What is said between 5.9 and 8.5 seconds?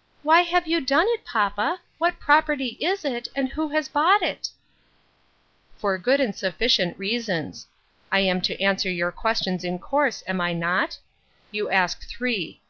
good and sufficient reasons; I am